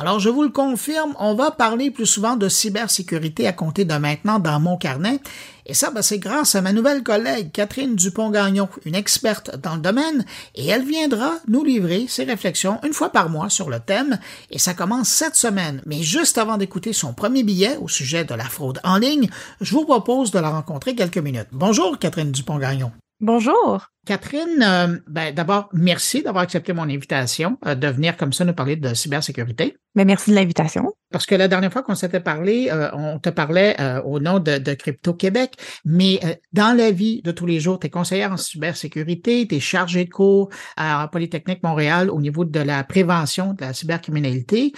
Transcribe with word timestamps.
Alors, 0.00 0.20
je 0.20 0.28
vous 0.28 0.44
le 0.44 0.50
confirme, 0.50 1.16
on 1.18 1.34
va 1.34 1.50
parler 1.50 1.90
plus 1.90 2.06
souvent 2.06 2.36
de 2.36 2.48
cybersécurité 2.48 3.48
à 3.48 3.52
compter 3.52 3.84
de 3.84 3.94
maintenant 3.94 4.38
dans 4.38 4.60
mon 4.60 4.76
carnet. 4.76 5.18
Et 5.66 5.74
ça, 5.74 5.90
ben, 5.90 6.02
c'est 6.02 6.20
grâce 6.20 6.54
à 6.54 6.62
ma 6.62 6.72
nouvelle 6.72 7.02
collègue 7.02 7.50
Catherine 7.50 7.96
Dupont-Gagnon, 7.96 8.68
une 8.84 8.94
experte 8.94 9.56
dans 9.56 9.74
le 9.74 9.80
domaine, 9.80 10.24
et 10.54 10.68
elle 10.68 10.84
viendra 10.84 11.32
nous 11.48 11.64
livrer 11.64 12.06
ses 12.08 12.22
réflexions 12.22 12.78
une 12.84 12.92
fois 12.92 13.10
par 13.10 13.28
mois 13.28 13.50
sur 13.50 13.70
le 13.70 13.80
thème, 13.80 14.20
et 14.52 14.60
ça 14.60 14.72
commence 14.72 15.08
cette 15.08 15.34
semaine. 15.34 15.82
Mais 15.84 16.00
juste 16.02 16.38
avant 16.38 16.58
d'écouter 16.58 16.92
son 16.92 17.12
premier 17.12 17.42
billet 17.42 17.76
au 17.78 17.88
sujet 17.88 18.24
de 18.24 18.34
la 18.34 18.44
fraude 18.44 18.78
en 18.84 18.98
ligne, 18.98 19.28
je 19.60 19.74
vous 19.74 19.84
propose 19.84 20.30
de 20.30 20.38
la 20.38 20.50
rencontrer 20.50 20.94
quelques 20.94 21.18
minutes. 21.18 21.48
Bonjour 21.50 21.98
Catherine 21.98 22.30
Dupont-Gagnon. 22.30 22.92
Bonjour. 23.20 23.88
Catherine, 24.06 24.62
euh, 24.62 24.96
ben, 25.06 25.34
d'abord, 25.34 25.68
merci 25.74 26.22
d'avoir 26.22 26.44
accepté 26.44 26.72
mon 26.72 26.84
invitation 26.84 27.58
euh, 27.66 27.74
de 27.74 27.88
venir 27.88 28.16
comme 28.16 28.32
ça 28.32 28.46
nous 28.46 28.54
parler 28.54 28.76
de 28.76 28.94
cybersécurité. 28.94 29.76
Mais 29.96 30.04
ben, 30.04 30.06
merci 30.06 30.30
de 30.30 30.36
l'invitation. 30.36 30.94
Parce 31.10 31.26
que 31.26 31.34
la 31.34 31.48
dernière 31.48 31.70
fois 31.72 31.82
qu'on 31.82 31.94
s'était 31.94 32.20
parlé, 32.20 32.70
euh, 32.70 32.88
on 32.94 33.18
te 33.18 33.28
parlait 33.28 33.76
au 34.04 34.20
nom 34.20 34.38
de, 34.38 34.56
de, 34.58 34.74
Crypto 34.74 35.14
Québec, 35.14 35.54
mais 35.84 36.20
dans 36.52 36.76
la 36.76 36.90
vie 36.90 37.22
de 37.22 37.32
tous 37.32 37.46
les 37.46 37.60
jours, 37.60 37.80
tu 37.80 37.88
es 37.88 37.90
conseillère 37.90 38.32
en 38.32 38.36
cybersécurité, 38.36 39.46
tu 39.48 39.56
es 39.56 39.60
chargé 39.60 40.04
de 40.04 40.10
cours 40.10 40.50
à 40.76 41.08
Polytechnique 41.10 41.62
Montréal 41.62 42.10
au 42.10 42.20
niveau 42.20 42.44
de 42.44 42.60
la 42.60 42.84
prévention 42.84 43.54
de 43.54 43.62
la 43.62 43.72
cybercriminalité. 43.72 44.72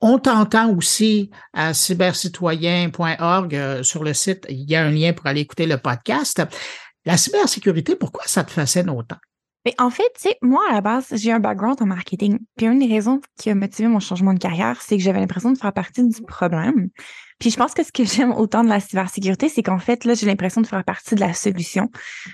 on 0.00 0.18
t'entend 0.18 0.72
aussi 0.72 1.30
à 1.52 1.74
cybercitoyen.org 1.74 3.82
sur 3.82 4.04
le 4.04 4.14
site, 4.14 4.46
il 4.48 4.70
y 4.70 4.76
a 4.76 4.84
un 4.84 4.90
lien 4.90 5.12
pour 5.12 5.26
aller 5.26 5.40
écouter 5.40 5.66
le 5.66 5.78
podcast. 5.78 6.42
La 7.06 7.16
cybersécurité, 7.16 7.94
pourquoi 7.94 8.24
ça 8.26 8.42
te 8.42 8.50
fascine 8.50 8.90
autant? 8.90 9.16
Mais 9.64 9.74
en 9.78 9.90
fait, 9.90 10.10
tu 10.16 10.28
sais, 10.28 10.36
moi, 10.42 10.60
à 10.68 10.74
la 10.74 10.80
base, 10.80 11.06
j'ai 11.12 11.30
un 11.30 11.38
background 11.38 11.80
en 11.80 11.86
marketing. 11.86 12.38
Puis 12.56 12.66
une 12.66 12.80
des 12.80 12.86
raisons 12.86 13.20
qui 13.38 13.48
a 13.48 13.54
motivé 13.54 13.86
mon 13.86 14.00
changement 14.00 14.34
de 14.34 14.38
carrière, 14.40 14.82
c'est 14.82 14.96
que 14.96 15.02
j'avais 15.02 15.20
l'impression 15.20 15.52
de 15.52 15.58
faire 15.58 15.72
partie 15.72 16.06
du 16.06 16.22
problème. 16.22 16.88
Puis 17.38 17.50
je 17.50 17.56
pense 17.56 17.74
que 17.74 17.84
ce 17.84 17.92
que 17.92 18.04
j'aime 18.04 18.32
autant 18.32 18.64
de 18.64 18.68
la 18.68 18.80
cybersécurité, 18.80 19.48
c'est 19.48 19.62
qu'en 19.62 19.78
fait, 19.78 20.04
là, 20.04 20.14
j'ai 20.14 20.26
l'impression 20.26 20.60
de 20.60 20.66
faire 20.66 20.84
partie 20.84 21.14
de 21.14 21.20
la 21.20 21.32
solution, 21.32 21.90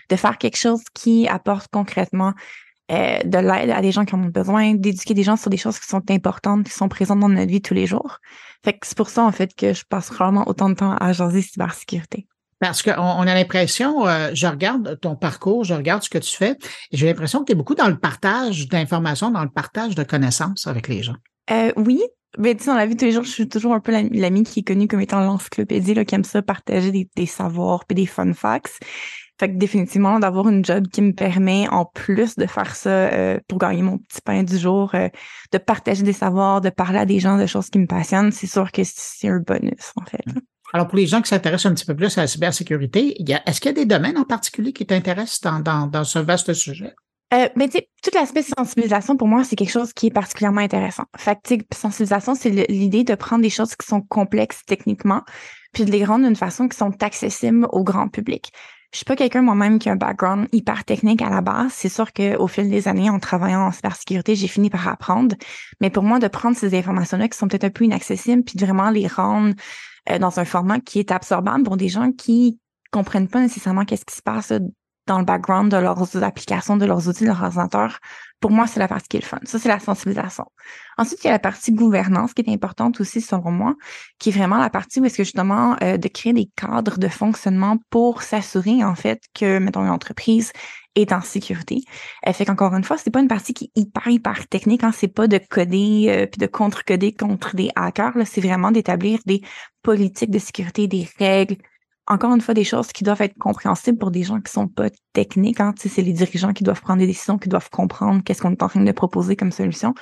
de 0.09 0.17
faire 0.17 0.39
quelque 0.39 0.59
chose 0.59 0.83
qui 0.95 1.29
apporte 1.29 1.69
concrètement 1.71 2.33
euh, 2.91 3.19
de 3.25 3.39
l'aide 3.39 3.71
à 3.71 3.83
des 3.83 3.93
gens 3.93 4.07
qui 4.07 4.15
en 4.15 4.23
ont 4.23 4.29
besoin, 4.29 4.75
d'éduquer 4.75 5.13
des 5.13 5.23
gens 5.23 5.37
sur 5.37 5.51
des 5.51 5.59
choses 5.59 5.79
qui 5.79 5.87
sont 5.87 6.03
importantes, 6.11 6.65
qui 6.65 6.73
sont 6.73 6.89
présentes 6.89 7.21
dans 7.21 7.29
notre 7.29 7.51
vie 7.51 7.63
tous 7.63 7.75
les 7.75 7.87
jours. 7.87 8.19
Fait 8.65 8.73
que 8.73 8.87
c'est 8.87 8.97
pour 8.97 9.11
ça, 9.11 9.23
en 9.23 9.33
fait, 9.33 9.55
que 9.55 9.75
je 9.75 9.85
passe 9.85 10.11
vraiment 10.11 10.49
autant 10.49 10.71
de 10.71 10.75
temps 10.75 10.97
à 10.97 11.13
jaser 11.13 11.43
cybersécurité. 11.43 12.27
Parce 12.63 12.81
qu'on 12.81 12.93
on 12.93 13.23
a 13.23 13.35
l'impression, 13.35 14.07
euh, 14.07 14.31
je 14.35 14.47
regarde 14.47 14.97
ton 15.01 15.17
parcours, 15.17 15.65
je 15.65 15.75
regarde 15.75 16.05
ce 16.05 16.09
que 16.09 16.19
tu 16.19 16.37
fais, 16.37 16.53
et 16.93 16.97
j'ai 16.97 17.09
l'impression 17.09 17.41
que 17.41 17.47
tu 17.47 17.53
es 17.53 17.55
beaucoup 17.57 17.75
dans 17.75 17.89
le 17.89 17.99
partage 17.99 18.69
d'informations, 18.69 19.33
dans 19.33 19.43
le 19.43 19.51
partage 19.51 19.97
de 19.97 20.05
connaissances 20.05 20.69
avec 20.69 20.87
les 20.87 21.03
gens. 21.03 21.17
Euh, 21.51 21.73
oui, 21.75 22.01
mais 22.39 22.55
tu 22.55 22.63
sais, 22.63 22.71
dans 22.71 22.77
la 22.77 22.87
vie 22.87 22.95
de 22.95 23.01
tous 23.01 23.07
les 23.07 23.11
jours, 23.11 23.25
je 23.25 23.31
suis 23.31 23.49
toujours 23.49 23.75
un 23.75 23.81
peu 23.81 23.91
l'ami 23.91 24.45
qui 24.45 24.61
est 24.61 24.63
connu 24.63 24.87
comme 24.87 25.01
étant 25.01 25.19
l'encyclopédie, 25.23 26.05
qui 26.05 26.15
aime 26.15 26.23
ça 26.23 26.41
partager 26.41 26.93
des, 26.93 27.27
savoirs 27.27 27.85
puis 27.85 27.97
des 27.97 28.07
fun 28.07 28.33
facts. 28.33 28.79
Fait 29.41 29.49
que 29.49 29.57
définitivement, 29.57 30.21
d'avoir 30.21 30.49
une 30.49 30.65
job 30.65 30.87
qui 30.87 31.03
me 31.03 31.15
permet, 31.15 31.67
en 31.69 31.85
plus 31.85 32.37
de 32.37 32.47
faire 32.47 32.77
ça 32.77 32.91
euh, 32.91 33.41
pour 33.49 33.59
gagner 33.59 33.83
mon 33.83 33.99
petit 33.99 34.21
pain 34.25 34.45
du 34.45 34.57
jour, 34.57 34.93
de 34.93 35.59
partager 35.59 36.05
des 36.05 36.13
savoirs, 36.13 36.61
de 36.61 36.71
parler 36.71 37.01
à 37.01 37.07
des 37.07 37.19
gens 37.19 37.39
de 37.39 37.47
choses 37.47 37.71
qui 37.71 37.81
me 37.81 37.89
passionnent, 37.89 38.31
c'est 38.31 38.47
sûr 38.47 38.71
que 38.71 38.83
c'est 38.85 39.27
un 39.27 39.41
bonus, 39.41 39.93
en 39.97 40.05
fait. 40.05 40.23
Alors, 40.73 40.89
pour 40.89 40.97
les 40.97 41.07
gens 41.07 41.21
qui 41.21 41.29
s'intéressent 41.29 41.71
un 41.71 41.75
petit 41.75 41.85
peu 41.85 41.95
plus 41.95 42.17
à 42.17 42.23
la 42.23 42.27
cybersécurité, 42.27 43.17
est-ce 43.47 43.61
qu'il 43.61 43.71
y 43.71 43.75
a 43.75 43.75
des 43.75 43.85
domaines 43.85 44.17
en 44.17 44.25
particulier 44.25 44.73
qui 44.73 44.87
t'intéressent 44.87 45.41
dans, 45.63 45.87
dans, 45.87 46.05
ce 46.05 46.19
vaste 46.19 46.55
sujet? 46.55 46.95
Euh, 47.35 47.49
mais 47.57 47.69
tu 47.69 47.79
sais, 47.79 47.89
toute 48.03 48.15
l'aspect 48.15 48.43
sensibilisation, 48.43 49.17
pour 49.17 49.29
moi, 49.29 49.45
c'est 49.45 49.57
quelque 49.57 49.71
chose 49.71 49.93
qui 49.93 50.07
est 50.07 50.11
particulièrement 50.11 50.61
intéressant. 50.61 51.05
Fait 51.17 51.39
que, 51.43 51.55
sensibilisation, 51.75 52.35
c'est 52.35 52.51
l'idée 52.51 53.05
de 53.05 53.15
prendre 53.15 53.43
des 53.43 53.51
choses 53.51 53.77
qui 53.77 53.87
sont 53.87 54.01
complexes 54.01 54.63
techniquement, 54.67 55.23
puis 55.73 55.85
de 55.85 55.91
les 55.91 56.05
rendre 56.05 56.27
d'une 56.27 56.37
façon 56.37 56.69
qui 56.69 56.77
sont 56.77 57.03
accessibles 57.03 57.67
au 57.71 57.85
grand 57.85 58.09
public. 58.09 58.51
Je 58.93 58.99
suis 58.99 59.05
pas 59.07 59.17
quelqu'un 59.17 59.41
moi-même 59.41 59.79
qui 59.79 59.89
a 59.89 59.93
un 59.93 59.97
background 59.97 60.49
hyper 60.53 60.85
technique 60.85 61.23
à 61.23 61.31
la 61.31 61.41
base. 61.41 61.73
C'est 61.73 61.89
sûr 61.89 62.13
qu'au 62.13 62.47
fil 62.47 62.69
des 62.69 62.89
années, 62.89 63.09
en 63.09 63.19
travaillant 63.19 63.63
en 63.63 63.73
cybersécurité, 63.73 64.35
j'ai 64.35 64.49
fini 64.49 64.69
par 64.69 64.87
apprendre. 64.87 65.35
Mais 65.81 65.89
pour 65.89 66.03
moi, 66.03 66.19
de 66.19 66.29
prendre 66.29 66.57
ces 66.57 66.77
informations-là 66.77 67.29
qui 67.29 67.39
sont 67.39 67.49
peut-être 67.49 67.65
un 67.65 67.71
peu 67.71 67.85
inaccessibles, 67.85 68.43
puis 68.43 68.57
de 68.57 68.67
vraiment 68.67 68.91
les 68.91 69.07
rendre 69.07 69.55
euh, 70.11 70.19
dans 70.19 70.39
un 70.41 70.45
format 70.45 70.81
qui 70.81 70.99
est 70.99 71.11
absorbable 71.11 71.65
pour 71.65 71.77
des 71.77 71.89
gens 71.89 72.13
qui 72.13 72.59
comprennent 72.91 73.29
pas 73.29 73.41
nécessairement 73.41 73.85
qu'est-ce 73.85 74.05
qui 74.05 74.15
se 74.15 74.23
passe 74.23 74.53
dans 75.07 75.19
le 75.19 75.25
background 75.25 75.71
de 75.71 75.77
leurs 75.77 76.23
applications, 76.23 76.77
de 76.77 76.87
leurs 76.87 77.09
outils, 77.09 77.25
de 77.25 77.29
leurs 77.29 77.43
ordinateurs. 77.43 77.99
Pour 78.41 78.51
moi, 78.51 78.67
c'est 78.67 78.81
la 78.81 78.89
partie 78.89 79.09
qui 79.09 79.17
est 79.19 79.21
le 79.21 79.27
fun. 79.27 79.39
Ça, 79.45 79.59
c'est 79.59 79.69
la 79.69 79.79
sensibilisation. 79.79 80.45
Ensuite, 80.99 81.23
il 81.23 81.29
y 81.29 81.31
a 81.31 81.33
la 81.33 81.39
partie 81.39 81.73
gouvernance 81.73 82.35
qui 82.35 82.43
est 82.43 82.53
importante 82.53 83.01
aussi, 83.01 83.21
selon 83.21 83.53
moi, 83.53 83.77
qui 84.19 84.31
est 84.31 84.33
vraiment 84.33 84.59
la 84.59 84.71
partie 84.71 85.01
où 85.01 85.05
est-ce 85.05 85.17
que 85.17 85.25
justement 85.25 85.77
euh, 85.83 85.97
de 85.97 86.09
créer 86.09 86.33
des 86.33 86.51
cadres 86.57 86.99
de 86.99 87.09
fonctionnement 87.09 87.77
pour 87.91 88.23
s'assurer, 88.23 88.85
en 88.85 88.95
fait, 88.95 89.23
que, 89.35 89.59
mettons, 89.59 89.83
une 89.83 89.91
entreprise 89.91 90.53
est 90.95 91.13
en 91.13 91.21
sécurité. 91.21 91.83
Elle 92.23 92.35
fait 92.35 92.45
qu'encore 92.45 92.75
une 92.75 92.85
fois, 92.85 92.99
c'est 92.99 93.11
pas 93.11 93.21
une 93.21 93.29
partie 93.29 93.55
qui 93.55 93.65
est 93.65 93.81
hyper, 93.81 94.09
hyper 94.09 94.47
technique. 94.49 94.85
Hein. 94.85 94.93
C'est 94.93 95.09
pas 95.09 95.27
de 95.27 95.39
coder 95.39 96.07
euh, 96.09 96.27
puis 96.27 96.39
de 96.39 96.47
contre-coder 96.47 97.13
contre 97.13 97.57
des 97.57 97.71
hackers. 97.77 98.13
C'est 98.27 98.41
vraiment 98.41 98.71
d'établir 98.71 99.21
des 99.27 99.43
politiques 99.83 100.31
de 100.31 100.39
sécurité, 100.39 100.87
des 100.89 101.09
règles. 101.19 101.57
Encore 102.13 102.35
une 102.35 102.43
fois, 102.43 102.53
des 102.53 102.65
choses 102.65 102.89
qui 102.93 103.05
doivent 103.05 103.23
être 103.23 103.39
compréhensibles 103.39 103.97
pour 103.97 104.11
des 104.11 104.23
gens 104.23 104.39
qui 104.39 104.53
sont 104.53 104.69
pas 104.69 104.91
techniques. 105.15 105.61
Hein. 105.61 105.73
C'est 105.79 106.03
les 106.03 106.13
dirigeants 106.13 106.53
qui 106.53 106.63
doivent 106.63 106.83
prendre 106.83 106.99
des 106.99 107.07
décisions, 107.07 107.39
qui 107.39 107.49
doivent 107.49 107.71
comprendre 107.71 108.23
qu'est-ce 108.23 108.43
qu'on 108.43 108.51
est 108.51 108.63
en 108.63 108.69
train 108.69 108.85
de 108.85 108.93
proposer 108.93 109.35
comme 109.35 109.51
solution. 109.51 109.95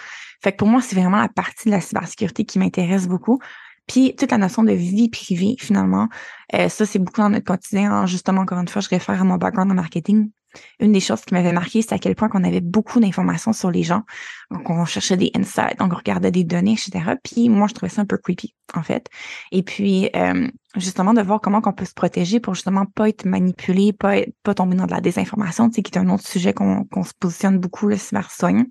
Fait 0.43 0.51
que 0.51 0.57
pour 0.57 0.67
moi, 0.67 0.81
c'est 0.83 0.97
vraiment 0.97 1.21
la 1.21 1.29
partie 1.29 1.69
de 1.69 1.71
la 1.71 1.81
cybersécurité 1.81 2.45
qui 2.45 2.59
m'intéresse 2.59 3.07
beaucoup. 3.07 3.39
Puis 3.87 4.17
toute 4.17 4.33
la 4.33 4.39
notion 4.39 4.65
de 4.65 4.73
vie 4.73 5.09
privée, 5.09 5.55
finalement, 5.57 6.09
euh, 6.55 6.69
ça, 6.69 6.85
c'est 6.85 6.99
beaucoup 6.99 7.21
dans 7.21 7.31
notre 7.31 7.45
quotidien. 7.45 7.93
Hein. 7.93 8.07
Justement, 8.07 8.41
encore 8.41 8.59
une 8.59 8.67
fois, 8.67 8.83
je 8.83 8.89
réfère 8.89 9.21
à 9.21 9.25
mon 9.25 9.37
background 9.37 9.71
en 9.71 9.77
marketing. 9.77 10.31
Une 10.79 10.93
des 10.93 11.01
choses 11.01 11.23
qui 11.23 11.35
m'avait 11.35 11.53
marqué, 11.53 11.83
c'est 11.83 11.95
à 11.95 11.99
quel 11.99 12.15
point 12.15 12.29
qu'on 12.29 12.45
avait 12.45 12.61
beaucoup 12.61 13.01
d'informations 13.01 13.53
sur 13.53 13.71
les 13.71 13.83
gens. 13.83 14.03
Donc, 14.51 14.69
on 14.71 14.85
cherchait 14.85 15.17
des 15.17 15.31
insights, 15.35 15.79
donc 15.79 15.93
on 15.93 15.97
regardait 15.97 16.31
des 16.31 16.45
données, 16.45 16.73
etc. 16.73 17.15
Puis 17.23 17.49
moi, 17.49 17.67
je 17.69 17.75
trouvais 17.75 17.91
ça 17.91 18.03
un 18.03 18.07
peu 18.07 18.19
creepy, 18.19 18.55
en 18.75 18.83
fait. 18.83 19.09
Et 19.53 19.63
puis, 19.63 20.11
euh, 20.17 20.49
justement, 20.77 21.15
de 21.15 21.23
voir 21.23 21.41
comment 21.41 21.61
on 21.65 21.73
peut 21.73 21.85
se 21.85 21.95
protéger 21.95 22.41
pour 22.41 22.55
justement 22.55 22.87
pas 22.87 23.09
être 23.09 23.25
manipulé, 23.25 23.93
pas, 23.93 24.17
pas 24.43 24.55
tomber 24.55 24.77
dans 24.77 24.87
de 24.87 24.93
la 24.93 25.01
désinformation, 25.01 25.69
tu 25.69 25.77
sais, 25.77 25.83
qui 25.83 25.93
est 25.93 25.99
un 25.99 26.09
autre 26.09 26.27
sujet 26.27 26.53
qu'on 26.53 27.05
se 27.05 27.13
positionne 27.19 27.59
beaucoup, 27.59 27.87
le 27.87 27.97
cybersoigne. 27.97 28.67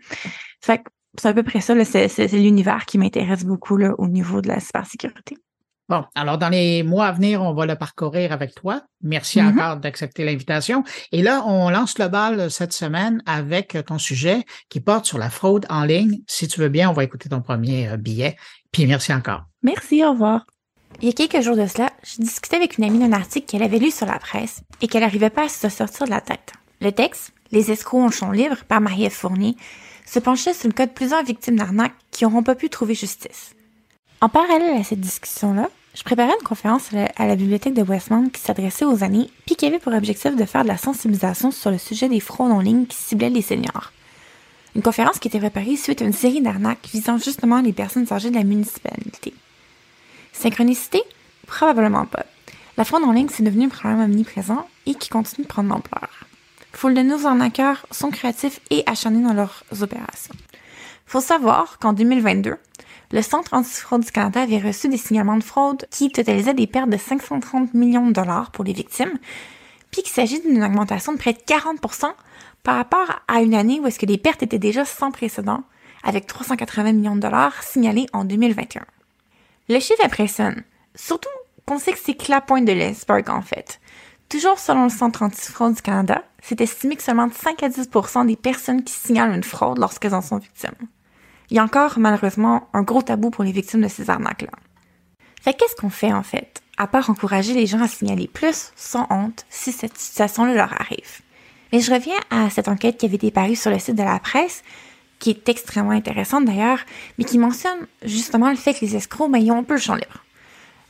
Fait 0.61 0.79
que 0.79 0.89
c'est 1.17 1.27
à 1.27 1.33
peu 1.33 1.43
près 1.43 1.61
ça, 1.61 1.73
c'est 1.85 2.27
l'univers 2.33 2.85
qui 2.85 2.97
m'intéresse 2.97 3.43
beaucoup 3.43 3.77
là, 3.77 3.93
au 3.97 4.07
niveau 4.07 4.41
de 4.41 4.47
la 4.47 4.59
cybersécurité. 4.59 5.37
Bon, 5.89 6.05
alors 6.13 6.37
dans 6.37 6.49
les 6.49 6.83
mois 6.83 7.07
à 7.07 7.11
venir, 7.11 7.41
on 7.41 7.53
va 7.53 7.65
le 7.65 7.75
parcourir 7.75 8.31
avec 8.31 8.53
toi. 8.53 8.83
Merci 9.01 9.39
mm-hmm. 9.39 9.53
encore 9.53 9.77
d'accepter 9.77 10.23
l'invitation. 10.23 10.83
Et 11.11 11.23
là, 11.23 11.43
on 11.47 11.71
lance 11.71 11.97
le 11.97 12.07
bal 12.07 12.51
cette 12.51 12.73
semaine 12.73 13.23
avec 13.25 13.75
ton 13.87 13.97
sujet 13.97 14.45
qui 14.69 14.79
porte 14.79 15.05
sur 15.05 15.17
la 15.17 15.31
fraude 15.31 15.65
en 15.69 15.83
ligne. 15.83 16.19
Si 16.27 16.47
tu 16.47 16.59
veux 16.59 16.69
bien, 16.69 16.91
on 16.91 16.93
va 16.93 17.03
écouter 17.03 17.27
ton 17.27 17.41
premier 17.41 17.89
euh, 17.89 17.97
billet. 17.97 18.37
Puis 18.71 18.85
merci 18.85 19.11
encore. 19.11 19.45
Merci, 19.63 20.03
au 20.05 20.11
revoir. 20.11 20.45
Il 21.01 21.07
y 21.07 21.11
a 21.11 21.13
quelques 21.13 21.41
jours 21.41 21.55
de 21.55 21.65
cela, 21.65 21.91
je 22.03 22.21
discutais 22.21 22.57
avec 22.57 22.77
une 22.77 22.83
amie 22.83 22.99
d'un 22.99 23.13
article 23.13 23.47
qu'elle 23.47 23.63
avait 23.63 23.79
lu 23.79 23.89
sur 23.89 24.05
la 24.05 24.19
presse 24.19 24.61
et 24.81 24.87
qu'elle 24.87 25.01
n'arrivait 25.01 25.29
pas 25.29 25.45
à 25.45 25.49
se 25.49 25.69
sortir 25.69 26.05
de 26.05 26.11
la 26.11 26.21
tête. 26.21 26.53
Le 26.81 26.91
texte, 26.91 27.33
Les 27.51 27.71
escrocs 27.71 28.03
en 28.03 28.11
champ 28.11 28.31
libre 28.31 28.57
par 28.67 28.79
Marie-Ève 28.79 29.11
Fournier, 29.11 29.55
se 30.05 30.19
penchait 30.19 30.53
sur 30.53 30.67
le 30.67 30.73
cas 30.73 30.85
de 30.85 30.91
plusieurs 30.91 31.23
victimes 31.23 31.55
d'arnaque 31.55 31.95
qui 32.11 32.23
n'auront 32.23 32.43
pas 32.43 32.53
pu 32.53 32.69
trouver 32.69 32.93
justice. 32.93 33.55
En 34.21 34.29
parallèle 34.29 34.79
à 34.79 34.83
cette 34.83 34.99
discussion-là, 34.99 35.69
je 35.99 36.05
préparais 36.05 36.31
une 36.39 36.47
conférence 36.47 36.93
à 37.17 37.27
la, 37.27 37.35
bibliothèque 37.35 37.73
de 37.73 37.81
Westmount 37.81 38.29
qui 38.29 38.39
s'adressait 38.39 38.85
aux 38.85 39.03
années 39.03 39.29
puis 39.45 39.57
qui 39.57 39.65
avait 39.65 39.79
pour 39.79 39.93
objectif 39.93 40.33
de 40.33 40.45
faire 40.45 40.63
de 40.63 40.69
la 40.69 40.77
sensibilisation 40.77 41.51
sur 41.51 41.71
le 41.71 41.77
sujet 41.77 42.07
des 42.07 42.21
fraudes 42.21 42.53
en 42.53 42.61
ligne 42.61 42.85
qui 42.85 42.95
ciblaient 42.95 43.29
les 43.29 43.41
seniors. 43.41 43.91
Une 44.77 44.81
conférence 44.81 45.19
qui 45.19 45.27
était 45.27 45.39
préparée 45.39 45.75
suite 45.75 46.01
à 46.01 46.05
une 46.05 46.13
série 46.13 46.41
d'arnaques 46.41 46.87
visant 46.93 47.17
justement 47.17 47.59
les 47.59 47.73
personnes 47.73 48.07
âgées 48.13 48.29
de 48.29 48.35
la 48.35 48.45
municipalité. 48.45 49.33
Synchronicité? 50.31 51.01
Probablement 51.47 52.05
pas. 52.05 52.25
La 52.77 52.85
fraude 52.85 53.03
en 53.03 53.11
ligne, 53.11 53.27
c'est 53.29 53.43
devenu 53.43 53.65
un 53.65 53.69
problème 53.69 53.99
omniprésent 53.99 54.65
et 54.85 54.95
qui 54.95 55.09
continue 55.09 55.43
de 55.43 55.49
prendre 55.49 55.67
l'ampleur. 55.67 56.27
Foule 56.71 56.93
de 56.93 57.01
nos 57.01 57.25
arnaqueurs 57.25 57.85
sont 57.91 58.09
créatifs 58.09 58.61
et 58.69 58.83
acharnés 58.85 59.21
dans 59.21 59.33
leurs 59.33 59.65
opérations. 59.81 60.35
Faut 61.05 61.19
savoir 61.19 61.77
qu'en 61.79 61.91
2022, 61.91 62.55
le 63.11 63.21
Centre 63.21 63.53
antifraude 63.53 64.03
du 64.03 64.11
Canada 64.11 64.41
avait 64.41 64.59
reçu 64.59 64.87
des 64.87 64.97
signalements 64.97 65.37
de 65.37 65.43
fraude 65.43 65.87
qui 65.89 66.11
totalisaient 66.11 66.53
des 66.53 66.67
pertes 66.67 66.89
de 66.89 66.97
530 66.97 67.73
millions 67.73 68.07
de 68.07 68.13
dollars 68.13 68.51
pour 68.51 68.63
les 68.63 68.73
victimes, 68.73 69.17
puis 69.91 70.03
qu'il 70.03 70.11
s'agit 70.11 70.41
d'une 70.41 70.63
augmentation 70.63 71.13
de 71.13 71.17
près 71.17 71.33
de 71.33 71.39
40% 71.39 72.11
par 72.63 72.75
rapport 72.75 73.21
à 73.27 73.41
une 73.41 73.55
année 73.55 73.79
où 73.79 73.87
les 74.05 74.17
pertes 74.17 74.43
étaient 74.43 74.59
déjà 74.59 74.85
sans 74.85 75.11
précédent, 75.11 75.63
avec 76.03 76.27
380 76.27 76.93
millions 76.93 77.15
de 77.15 77.21
dollars 77.21 77.63
signalés 77.63 78.05
en 78.13 78.25
2021. 78.25 78.85
Le 79.69 79.79
chiffre 79.79 80.05
impressionne, 80.05 80.63
surtout 80.95 81.29
qu'on 81.65 81.79
sait 81.79 81.93
que 81.93 81.99
c'est 82.03 82.15
que 82.15 82.31
la 82.31 82.41
de 82.41 82.71
l'iceberg 82.71 83.29
en 83.29 83.41
fait. 83.41 83.79
Toujours 84.27 84.59
selon 84.59 84.83
le 84.83 84.89
Centre 84.89 85.23
antifraude 85.23 85.73
du 85.73 85.81
Canada, 85.81 86.23
c'est 86.43 86.61
estimé 86.61 86.95
que 86.95 87.03
seulement 87.03 87.29
5 87.31 87.63
à 87.63 87.69
10% 87.69 88.27
des 88.27 88.35
personnes 88.35 88.83
qui 88.83 88.93
signalent 88.93 89.33
une 89.35 89.43
fraude 89.43 89.79
lorsqu'elles 89.79 90.13
en 90.13 90.21
sont 90.21 90.37
victimes. 90.37 90.75
Il 91.51 91.57
y 91.57 91.59
a 91.59 91.63
encore 91.63 91.97
malheureusement 91.97 92.67
un 92.73 92.83
gros 92.83 93.01
tabou 93.01 93.31
pour 93.31 93.43
les 93.43 93.51
victimes 93.51 93.81
de 93.81 93.87
ces 93.87 94.09
arnaques-là. 94.09 94.51
Fait 95.41 95.53
qu'est-ce 95.53 95.75
qu'on 95.75 95.89
fait 95.89 96.13
en 96.13 96.23
fait, 96.23 96.61
à 96.77 96.85
part 96.85 97.09
encourager 97.09 97.53
les 97.53 97.65
gens 97.65 97.81
à 97.81 97.87
signaler 97.87 98.27
plus, 98.27 98.71
sans 98.75 99.07
honte, 99.09 99.45
si 99.49 99.71
cette 99.71 99.97
situation-là 99.97 100.53
leur 100.53 100.79
arrive? 100.79 101.21
Mais 101.71 101.79
je 101.79 101.91
reviens 101.91 102.19
à 102.29 102.49
cette 102.49 102.67
enquête 102.67 102.97
qui 102.97 103.05
avait 103.05 103.15
été 103.15 103.31
parue 103.31 103.55
sur 103.55 103.71
le 103.71 103.79
site 103.79 103.95
de 103.95 104.03
la 104.03 104.19
presse, 104.19 104.63
qui 105.17 105.31
est 105.31 105.49
extrêmement 105.49 105.91
intéressante 105.91 106.45
d'ailleurs, 106.45 106.79
mais 107.17 107.25
qui 107.25 107.37
mentionne 107.37 107.87
justement 108.03 108.49
le 108.49 108.55
fait 108.55 108.73
que 108.73 108.85
les 108.85 108.95
escrocs, 108.95 109.31
ben, 109.31 109.49
un 109.51 109.63
peu 109.63 109.75
le 109.75 109.79
champ 109.79 109.95
libre. 109.95 110.23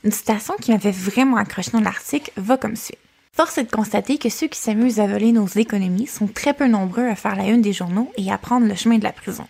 Une 0.04 0.12
citation 0.12 0.54
qui 0.60 0.72
m'avait 0.72 0.90
vraiment 0.90 1.36
accroché 1.36 1.70
dans 1.72 1.80
l'article 1.80 2.32
va 2.36 2.56
comme 2.56 2.76
suit. 2.76 2.96
Force 3.32 3.58
est 3.58 3.64
de 3.64 3.70
constater 3.70 4.18
que 4.18 4.28
ceux 4.28 4.48
qui 4.48 4.58
s'amusent 4.58 5.00
à 5.00 5.06
voler 5.06 5.32
nos 5.32 5.46
économies 5.46 6.06
sont 6.06 6.26
très 6.26 6.54
peu 6.54 6.66
nombreux 6.66 7.06
à 7.06 7.14
faire 7.14 7.36
la 7.36 7.46
une 7.46 7.62
des 7.62 7.72
journaux 7.72 8.10
et 8.16 8.30
à 8.30 8.38
prendre 8.38 8.66
le 8.66 8.74
chemin 8.74 8.98
de 8.98 9.04
la 9.04 9.12
prison. 9.12 9.46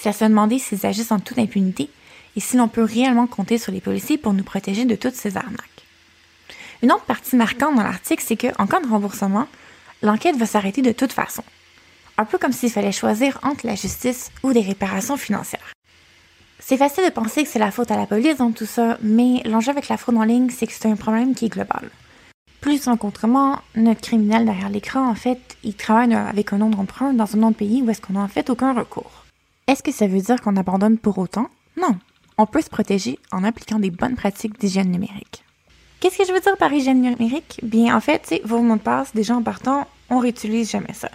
C'est 0.00 0.10
à 0.10 0.12
se 0.12 0.24
demander 0.24 0.60
s'ils 0.60 0.86
agissent 0.86 1.10
en 1.10 1.18
toute 1.18 1.40
impunité 1.40 1.90
et 2.36 2.40
si 2.40 2.56
l'on 2.56 2.68
peut 2.68 2.84
réellement 2.84 3.26
compter 3.26 3.58
sur 3.58 3.72
les 3.72 3.80
policiers 3.80 4.16
pour 4.16 4.32
nous 4.32 4.44
protéger 4.44 4.84
de 4.84 4.94
toutes 4.94 5.16
ces 5.16 5.36
arnaques. 5.36 5.84
Une 6.82 6.92
autre 6.92 7.04
partie 7.04 7.34
marquante 7.34 7.74
dans 7.74 7.82
l'article, 7.82 8.22
c'est 8.24 8.36
qu'en 8.36 8.68
cas 8.68 8.80
de 8.80 8.86
remboursement, 8.86 9.48
l'enquête 10.02 10.36
va 10.36 10.46
s'arrêter 10.46 10.82
de 10.82 10.92
toute 10.92 11.12
façon. 11.12 11.42
Un 12.16 12.24
peu 12.24 12.38
comme 12.38 12.52
s'il 12.52 12.70
fallait 12.70 12.92
choisir 12.92 13.40
entre 13.42 13.66
la 13.66 13.74
justice 13.74 14.30
ou 14.44 14.52
des 14.52 14.60
réparations 14.60 15.16
financières. 15.16 15.72
C'est 16.60 16.76
facile 16.76 17.04
de 17.04 17.10
penser 17.10 17.42
que 17.42 17.48
c'est 17.48 17.58
la 17.58 17.72
faute 17.72 17.90
à 17.90 17.96
la 17.96 18.06
police 18.06 18.36
dans 18.36 18.52
tout 18.52 18.66
ça, 18.66 18.98
mais 19.02 19.42
l'enjeu 19.46 19.70
avec 19.70 19.88
la 19.88 19.96
fraude 19.96 20.16
en 20.16 20.22
ligne, 20.22 20.50
c'est 20.50 20.68
que 20.68 20.72
c'est 20.72 20.86
un 20.86 20.94
problème 20.94 21.34
qui 21.34 21.46
est 21.46 21.48
global. 21.48 21.90
Plus 22.60 22.88
qu'autrement, 23.00 23.58
notre 23.74 24.00
criminel 24.00 24.44
derrière 24.44 24.68
l'écran, 24.68 25.08
en 25.08 25.14
fait, 25.16 25.56
il 25.64 25.74
travaille 25.74 26.14
avec 26.14 26.52
un 26.52 26.58
nom 26.58 26.70
d'emprunt 26.70 27.12
dans 27.14 27.34
un 27.34 27.42
autre 27.42 27.56
pays 27.56 27.82
où 27.82 27.90
est-ce 27.90 28.00
qu'on 28.00 28.12
n'a 28.12 28.20
en 28.20 28.28
fait 28.28 28.48
aucun 28.48 28.72
recours. 28.74 29.24
Est-ce 29.68 29.82
que 29.82 29.92
ça 29.92 30.06
veut 30.06 30.22
dire 30.22 30.40
qu'on 30.40 30.56
abandonne 30.56 30.96
pour 30.96 31.18
autant? 31.18 31.50
Non. 31.76 31.94
On 32.38 32.46
peut 32.46 32.62
se 32.62 32.70
protéger 32.70 33.18
en 33.30 33.44
appliquant 33.44 33.78
des 33.78 33.90
bonnes 33.90 34.16
pratiques 34.16 34.58
d'hygiène 34.58 34.90
numérique. 34.90 35.44
Qu'est-ce 36.00 36.16
que 36.16 36.24
je 36.24 36.32
veux 36.32 36.40
dire 36.40 36.56
par 36.56 36.72
hygiène 36.72 37.02
numérique? 37.02 37.60
Bien, 37.62 37.94
en 37.94 38.00
fait, 38.00 38.40
vos 38.46 38.62
mots 38.62 38.76
de 38.76 38.80
passe, 38.80 39.14
déjà 39.14 39.36
en 39.36 39.42
partant, 39.42 39.86
on 40.08 40.20
réutilise 40.20 40.70
jamais 40.70 40.94
ça. 40.94 41.10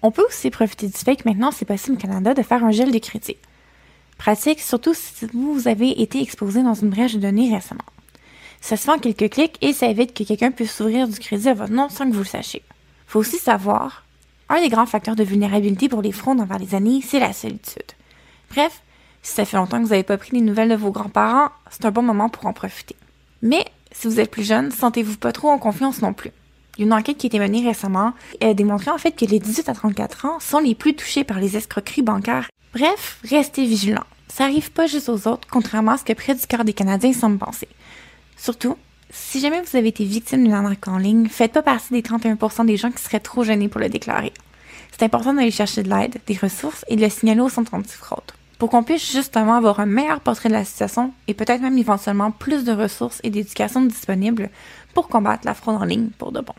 On 0.00 0.10
peut 0.10 0.24
aussi 0.26 0.48
profiter 0.48 0.86
du 0.86 0.96
fait 0.96 1.16
que 1.16 1.28
maintenant, 1.28 1.50
c'est 1.50 1.66
possible 1.66 1.98
au 1.98 2.00
Canada 2.00 2.32
de 2.32 2.40
faire 2.40 2.64
un 2.64 2.70
gel 2.70 2.92
de 2.92 2.98
crédit. 2.98 3.36
Pratique, 4.16 4.60
surtout 4.60 4.94
si 4.94 5.26
vous 5.34 5.68
avez 5.68 6.00
été 6.00 6.22
exposé 6.22 6.62
dans 6.62 6.72
une 6.72 6.88
brèche 6.88 7.16
de 7.16 7.20
données 7.20 7.54
récemment. 7.54 7.84
Ça 8.62 8.78
se 8.78 8.84
fait 8.84 8.92
en 8.92 8.98
quelques 8.98 9.28
clics 9.28 9.58
et 9.60 9.74
ça 9.74 9.86
évite 9.86 10.14
que 10.14 10.24
quelqu'un 10.24 10.50
puisse 10.50 10.74
s'ouvrir 10.74 11.08
du 11.08 11.18
crédit 11.18 11.50
à 11.50 11.54
votre 11.54 11.74
nom 11.74 11.90
sans 11.90 12.08
que 12.08 12.14
vous 12.14 12.20
le 12.20 12.24
sachiez. 12.24 12.62
Faut 13.06 13.20
aussi 13.20 13.36
savoir, 13.36 14.05
un 14.48 14.60
des 14.60 14.68
grands 14.68 14.86
facteurs 14.86 15.16
de 15.16 15.24
vulnérabilité 15.24 15.88
pour 15.88 16.02
les 16.02 16.12
fraudes 16.12 16.40
envers 16.40 16.58
les 16.58 16.74
années, 16.74 17.00
c'est 17.04 17.20
la 17.20 17.32
solitude. 17.32 17.92
Bref, 18.50 18.82
si 19.22 19.32
ça 19.34 19.44
fait 19.44 19.56
longtemps 19.56 19.78
que 19.78 19.84
vous 19.84 19.90
n'avez 19.90 20.04
pas 20.04 20.18
pris 20.18 20.30
les 20.32 20.40
nouvelles 20.40 20.68
de 20.68 20.76
vos 20.76 20.92
grands-parents, 20.92 21.50
c'est 21.70 21.84
un 21.84 21.90
bon 21.90 22.02
moment 22.02 22.28
pour 22.28 22.46
en 22.46 22.52
profiter. 22.52 22.96
Mais 23.42 23.64
si 23.90 24.06
vous 24.06 24.20
êtes 24.20 24.30
plus 24.30 24.46
jeune, 24.46 24.70
sentez-vous 24.70 25.16
pas 25.16 25.32
trop 25.32 25.48
en 25.48 25.58
confiance 25.58 26.00
non 26.00 26.12
plus. 26.12 26.30
Une 26.78 26.92
enquête 26.92 27.16
qui 27.16 27.26
a 27.26 27.28
été 27.28 27.38
menée 27.38 27.66
récemment 27.66 28.12
a 28.40 28.54
démontré 28.54 28.90
en 28.90 28.98
fait 28.98 29.12
que 29.12 29.24
les 29.24 29.40
18 29.40 29.68
à 29.68 29.74
34 29.74 30.26
ans 30.26 30.40
sont 30.40 30.58
les 30.58 30.74
plus 30.74 30.94
touchés 30.94 31.24
par 31.24 31.40
les 31.40 31.56
escroqueries 31.56 32.02
bancaires. 32.02 32.48
Bref, 32.74 33.18
restez 33.24 33.64
vigilants. 33.64 34.04
Ça 34.28 34.44
arrive 34.44 34.70
pas 34.70 34.86
juste 34.86 35.08
aux 35.08 35.26
autres, 35.26 35.48
contrairement 35.50 35.92
à 35.92 35.96
ce 35.96 36.04
que 36.04 36.12
près 36.12 36.34
du 36.34 36.46
cœur 36.46 36.64
des 36.64 36.74
Canadiens 36.74 37.12
semble 37.12 37.38
penser. 37.38 37.68
Surtout, 38.36 38.76
si 39.10 39.40
jamais 39.40 39.62
vous 39.62 39.76
avez 39.76 39.88
été 39.88 40.04
victime 40.04 40.44
d'une 40.44 40.52
arnaque 40.52 40.88
en 40.88 40.98
ligne, 40.98 41.28
faites 41.28 41.52
pas 41.52 41.62
partie 41.62 41.92
des 41.92 42.02
31% 42.02 42.66
des 42.66 42.76
gens 42.76 42.90
qui 42.90 43.02
seraient 43.02 43.20
trop 43.20 43.44
gênés 43.44 43.68
pour 43.68 43.80
le 43.80 43.88
déclarer. 43.88 44.32
C'est 44.92 45.04
important 45.04 45.34
d'aller 45.34 45.50
chercher 45.50 45.82
de 45.82 45.90
l'aide, 45.90 46.16
des 46.26 46.36
ressources 46.36 46.84
et 46.88 46.96
de 46.96 47.02
le 47.02 47.08
signaler 47.08 47.40
au 47.40 47.48
centre 47.48 47.74
antifraude 47.74 48.32
pour 48.58 48.70
qu'on 48.70 48.82
puisse 48.82 49.12
justement 49.12 49.56
avoir 49.56 49.80
un 49.80 49.86
meilleur 49.86 50.20
portrait 50.20 50.48
de 50.48 50.54
la 50.54 50.64
situation 50.64 51.12
et 51.28 51.34
peut-être 51.34 51.60
même 51.60 51.78
éventuellement 51.78 52.30
plus 52.30 52.64
de 52.64 52.72
ressources 52.72 53.20
et 53.22 53.30
d'éducation 53.30 53.82
disponibles 53.82 54.50
pour 54.94 55.08
combattre 55.08 55.44
la 55.44 55.54
fraude 55.54 55.76
en 55.76 55.84
ligne 55.84 56.08
pour 56.18 56.32
de 56.32 56.40
bon. 56.40 56.54